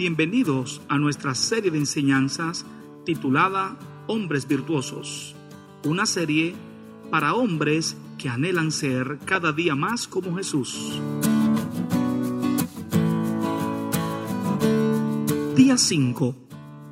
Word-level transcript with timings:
Bienvenidos 0.00 0.80
a 0.88 0.96
nuestra 0.96 1.34
serie 1.34 1.70
de 1.70 1.76
enseñanzas 1.76 2.64
titulada 3.04 3.76
Hombres 4.06 4.48
Virtuosos, 4.48 5.36
una 5.84 6.06
serie 6.06 6.54
para 7.10 7.34
hombres 7.34 7.98
que 8.16 8.30
anhelan 8.30 8.72
ser 8.72 9.18
cada 9.26 9.52
día 9.52 9.74
más 9.74 10.08
como 10.08 10.38
Jesús. 10.38 10.98
Día 15.54 15.76
5. 15.76 16.34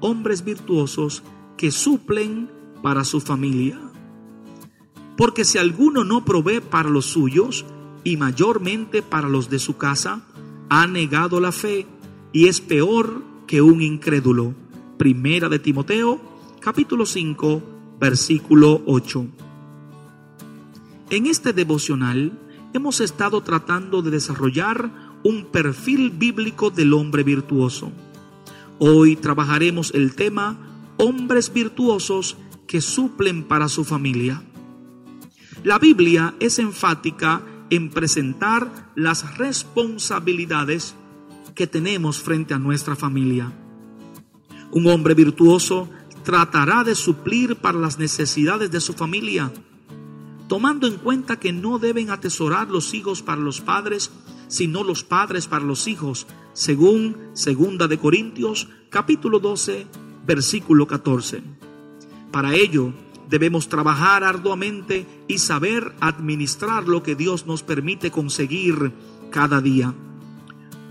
Hombres 0.00 0.44
virtuosos 0.44 1.22
que 1.56 1.70
suplen 1.70 2.50
para 2.82 3.04
su 3.04 3.20
familia. 3.20 3.78
Porque 5.16 5.44
si 5.44 5.58
alguno 5.58 6.02
no 6.02 6.24
provee 6.24 6.60
para 6.60 6.88
los 6.88 7.06
suyos, 7.06 7.64
y 8.02 8.16
mayormente 8.16 9.00
para 9.00 9.28
los 9.28 9.48
de 9.48 9.60
su 9.60 9.76
casa, 9.76 10.26
ha 10.68 10.88
negado 10.88 11.38
la 11.38 11.52
fe 11.52 11.86
y 12.32 12.48
es 12.48 12.60
peor 12.60 13.22
que 13.46 13.62
un 13.62 13.82
incrédulo. 13.82 14.54
Primera 14.98 15.48
de 15.48 15.58
Timoteo, 15.58 16.20
capítulo 16.60 17.06
5, 17.06 17.62
versículo 18.00 18.82
8. 18.86 19.26
En 21.10 21.26
este 21.26 21.52
devocional 21.52 22.38
hemos 22.72 23.00
estado 23.00 23.42
tratando 23.42 24.02
de 24.02 24.10
desarrollar 24.10 24.90
un 25.22 25.46
perfil 25.46 26.10
bíblico 26.10 26.70
del 26.70 26.92
hombre 26.92 27.22
virtuoso. 27.22 27.92
Hoy 28.78 29.16
trabajaremos 29.16 29.92
el 29.94 30.14
tema 30.14 30.58
hombres 30.98 31.52
virtuosos 31.52 32.36
que 32.66 32.80
suplen 32.80 33.44
para 33.44 33.68
su 33.68 33.84
familia. 33.84 34.42
La 35.64 35.78
Biblia 35.78 36.34
es 36.40 36.58
enfática 36.58 37.42
en 37.70 37.90
presentar 37.90 38.92
las 38.94 39.36
responsabilidades 39.38 40.94
que 41.56 41.66
tenemos 41.66 42.20
frente 42.20 42.54
a 42.54 42.58
nuestra 42.58 42.94
familia. 42.94 43.50
Un 44.70 44.86
hombre 44.86 45.14
virtuoso 45.14 45.88
tratará 46.22 46.84
de 46.84 46.94
suplir 46.94 47.56
para 47.56 47.78
las 47.78 47.98
necesidades 47.98 48.70
de 48.70 48.80
su 48.80 48.92
familia, 48.92 49.50
tomando 50.48 50.86
en 50.86 50.98
cuenta 50.98 51.40
que 51.40 51.52
no 51.52 51.78
deben 51.78 52.10
atesorar 52.10 52.68
los 52.68 52.94
hijos 52.94 53.22
para 53.22 53.40
los 53.40 53.60
padres, 53.62 54.10
sino 54.48 54.84
los 54.84 55.02
padres 55.02 55.46
para 55.46 55.64
los 55.64 55.88
hijos, 55.88 56.26
según 56.52 57.16
segunda 57.32 57.88
de 57.88 57.98
Corintios 57.98 58.68
capítulo 58.90 59.40
12, 59.40 59.86
versículo 60.26 60.86
14. 60.86 61.42
Para 62.30 62.54
ello, 62.54 62.92
debemos 63.30 63.68
trabajar 63.68 64.24
arduamente 64.24 65.06
y 65.26 65.38
saber 65.38 65.94
administrar 66.00 66.86
lo 66.86 67.02
que 67.02 67.14
Dios 67.14 67.46
nos 67.46 67.62
permite 67.62 68.10
conseguir 68.10 68.92
cada 69.30 69.62
día. 69.62 69.94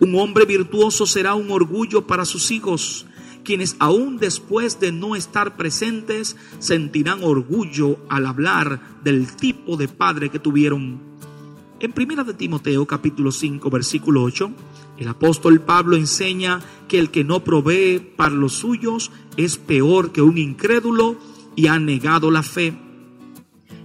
Un 0.00 0.14
hombre 0.16 0.44
virtuoso 0.44 1.06
será 1.06 1.34
un 1.34 1.50
orgullo 1.50 2.06
para 2.06 2.24
sus 2.24 2.50
hijos, 2.50 3.06
quienes 3.44 3.76
aún 3.78 4.18
después 4.18 4.80
de 4.80 4.90
no 4.90 5.14
estar 5.14 5.56
presentes 5.56 6.36
sentirán 6.58 7.22
orgullo 7.22 7.98
al 8.08 8.26
hablar 8.26 8.80
del 9.04 9.34
tipo 9.36 9.76
de 9.76 9.88
padre 9.88 10.30
que 10.30 10.38
tuvieron. 10.38 11.00
En 11.80 11.92
primera 11.92 12.24
de 12.24 12.34
Timoteo 12.34 12.86
capítulo 12.86 13.30
5 13.30 13.68
versículo 13.70 14.22
8, 14.22 14.50
el 14.98 15.08
apóstol 15.08 15.60
Pablo 15.60 15.96
enseña 15.96 16.60
que 16.88 16.98
el 16.98 17.10
que 17.10 17.24
no 17.24 17.44
provee 17.44 17.98
para 17.98 18.34
los 18.34 18.54
suyos 18.54 19.10
es 19.36 19.58
peor 19.58 20.12
que 20.12 20.22
un 20.22 20.38
incrédulo 20.38 21.16
y 21.56 21.66
ha 21.66 21.78
negado 21.78 22.30
la 22.30 22.42
fe. 22.42 22.83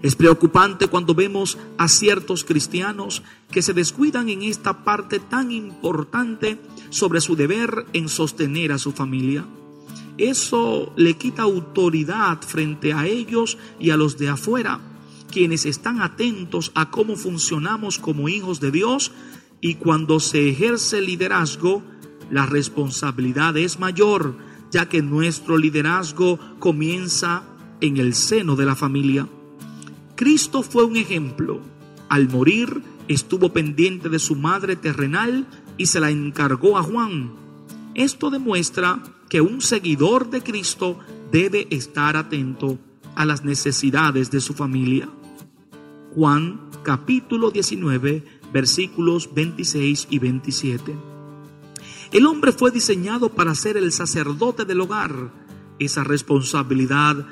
Es 0.01 0.15
preocupante 0.15 0.87
cuando 0.87 1.13
vemos 1.13 1.57
a 1.77 1.89
ciertos 1.89 2.45
cristianos 2.45 3.21
que 3.51 3.61
se 3.61 3.73
descuidan 3.73 4.29
en 4.29 4.43
esta 4.43 4.85
parte 4.85 5.19
tan 5.19 5.51
importante 5.51 6.57
sobre 6.89 7.19
su 7.19 7.35
deber 7.35 7.85
en 7.91 8.07
sostener 8.07 8.71
a 8.71 8.77
su 8.77 8.93
familia. 8.93 9.45
Eso 10.17 10.93
le 10.95 11.15
quita 11.15 11.43
autoridad 11.43 12.41
frente 12.41 12.93
a 12.93 13.07
ellos 13.07 13.57
y 13.79 13.89
a 13.89 13.97
los 13.97 14.17
de 14.17 14.29
afuera, 14.29 14.79
quienes 15.31 15.65
están 15.65 16.01
atentos 16.01 16.71
a 16.75 16.89
cómo 16.91 17.15
funcionamos 17.15 17.99
como 17.99 18.29
hijos 18.29 18.59
de 18.59 18.71
Dios 18.71 19.11
y 19.61 19.75
cuando 19.75 20.19
se 20.19 20.49
ejerce 20.49 21.01
liderazgo, 21.01 21.83
la 22.31 22.45
responsabilidad 22.45 23.57
es 23.57 23.79
mayor, 23.79 24.35
ya 24.71 24.87
que 24.87 25.01
nuestro 25.01 25.57
liderazgo 25.57 26.39
comienza 26.59 27.43
en 27.81 27.97
el 27.97 28.13
seno 28.13 28.55
de 28.55 28.65
la 28.65 28.75
familia. 28.75 29.27
Cristo 30.19 30.63
fue 30.63 30.83
un 30.83 30.97
ejemplo. 30.97 31.61
Al 32.09 32.27
morir 32.27 32.83
estuvo 33.07 33.53
pendiente 33.53 34.09
de 34.09 34.19
su 34.19 34.35
madre 34.35 34.75
terrenal 34.75 35.47
y 35.77 35.85
se 35.85 36.01
la 36.01 36.09
encargó 36.09 36.77
a 36.77 36.83
Juan. 36.83 37.31
Esto 37.95 38.29
demuestra 38.29 39.01
que 39.29 39.39
un 39.39 39.61
seguidor 39.61 40.29
de 40.29 40.41
Cristo 40.41 40.99
debe 41.31 41.67
estar 41.69 42.17
atento 42.17 42.77
a 43.15 43.23
las 43.23 43.45
necesidades 43.45 44.29
de 44.29 44.41
su 44.41 44.53
familia. 44.53 45.07
Juan 46.13 46.69
capítulo 46.83 47.49
19 47.49 48.21
versículos 48.51 49.33
26 49.33 50.07
y 50.09 50.19
27. 50.19 50.97
El 52.11 52.25
hombre 52.25 52.51
fue 52.51 52.71
diseñado 52.71 53.29
para 53.29 53.55
ser 53.55 53.77
el 53.77 53.93
sacerdote 53.93 54.65
del 54.65 54.81
hogar. 54.81 55.31
Esa 55.79 56.03
responsabilidad 56.03 57.25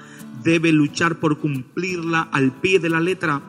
debe 0.43 0.71
luchar 0.71 1.19
por 1.19 1.39
cumplirla 1.39 2.21
al 2.31 2.51
pie 2.51 2.79
de 2.79 2.89
la 2.89 2.99
letra. 2.99 3.41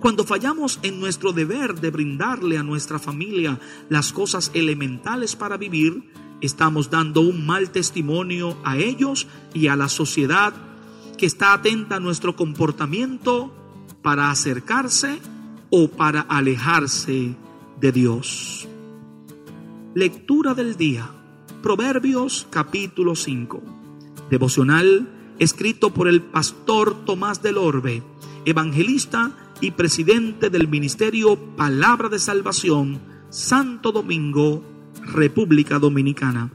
Cuando 0.00 0.24
fallamos 0.24 0.78
en 0.82 1.00
nuestro 1.00 1.32
deber 1.32 1.74
de 1.80 1.90
brindarle 1.90 2.58
a 2.58 2.62
nuestra 2.62 2.98
familia 2.98 3.58
las 3.88 4.12
cosas 4.12 4.50
elementales 4.54 5.34
para 5.36 5.56
vivir, 5.56 6.10
estamos 6.40 6.90
dando 6.90 7.22
un 7.22 7.46
mal 7.46 7.70
testimonio 7.70 8.58
a 8.64 8.76
ellos 8.76 9.26
y 9.54 9.68
a 9.68 9.76
la 9.76 9.88
sociedad 9.88 10.52
que 11.16 11.26
está 11.26 11.54
atenta 11.54 11.96
a 11.96 12.00
nuestro 12.00 12.36
comportamiento 12.36 13.52
para 14.02 14.30
acercarse 14.30 15.18
o 15.70 15.88
para 15.88 16.20
alejarse 16.20 17.34
de 17.80 17.92
Dios. 17.92 18.68
Lectura 19.94 20.54
del 20.54 20.76
día. 20.76 21.10
Proverbios 21.62 22.46
capítulo 22.50 23.16
5. 23.16 23.62
Devocional 24.30 25.15
escrito 25.38 25.92
por 25.92 26.08
el 26.08 26.22
pastor 26.22 27.04
Tomás 27.04 27.42
del 27.42 27.58
Orbe, 27.58 28.02
evangelista 28.44 29.32
y 29.60 29.72
presidente 29.72 30.50
del 30.50 30.68
Ministerio 30.68 31.36
Palabra 31.56 32.08
de 32.08 32.18
Salvación, 32.18 33.00
Santo 33.30 33.92
Domingo, 33.92 34.62
República 35.02 35.78
Dominicana. 35.78 36.50